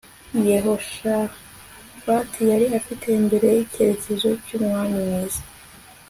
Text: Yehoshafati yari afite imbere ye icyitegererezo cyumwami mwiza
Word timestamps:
Yehoshafati 0.49 2.39
yari 2.51 2.65
afite 2.79 3.05
imbere 3.19 3.45
ye 3.53 3.59
icyitegererezo 3.63 4.29
cyumwami 4.45 4.95
mwiza 5.07 5.41